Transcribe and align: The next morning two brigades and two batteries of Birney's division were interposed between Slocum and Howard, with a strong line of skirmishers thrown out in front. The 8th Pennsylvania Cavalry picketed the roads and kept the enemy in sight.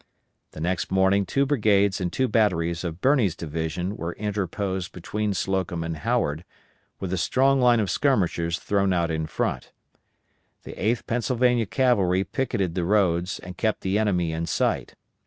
The 0.53 0.59
next 0.59 0.89
morning 0.89 1.27
two 1.27 1.45
brigades 1.45 2.01
and 2.01 2.11
two 2.11 2.27
batteries 2.27 2.83
of 2.83 3.01
Birney's 3.01 3.35
division 3.35 3.95
were 3.95 4.13
interposed 4.13 4.93
between 4.93 5.35
Slocum 5.35 5.83
and 5.83 5.97
Howard, 5.97 6.43
with 6.99 7.13
a 7.13 7.19
strong 7.19 7.61
line 7.61 7.79
of 7.79 7.87
skirmishers 7.87 8.57
thrown 8.57 8.93
out 8.93 9.11
in 9.11 9.27
front. 9.27 9.71
The 10.63 10.73
8th 10.73 11.05
Pennsylvania 11.05 11.67
Cavalry 11.67 12.23
picketed 12.23 12.73
the 12.73 12.83
roads 12.83 13.37
and 13.41 13.57
kept 13.57 13.81
the 13.81 13.99
enemy 13.99 14.31
in 14.31 14.47
sight. 14.47 14.95